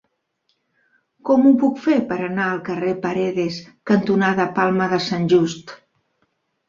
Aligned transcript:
Com 1.29 1.43
ho 1.49 1.51
puc 1.63 1.83
fer 1.83 1.97
per 2.13 2.17
anar 2.29 2.47
al 2.53 2.63
carrer 2.69 2.95
Paredes 3.05 3.61
cantonada 3.93 4.49
Palma 4.59 4.89
de 4.95 5.03
Sant 5.11 5.29
Just? 5.35 5.77